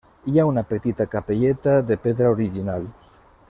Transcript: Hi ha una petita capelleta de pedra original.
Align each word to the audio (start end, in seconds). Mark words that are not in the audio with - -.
Hi 0.29 0.39
ha 0.39 0.45
una 0.51 0.63
petita 0.71 1.07
capelleta 1.11 1.77
de 1.91 2.01
pedra 2.07 2.33
original. 2.39 2.93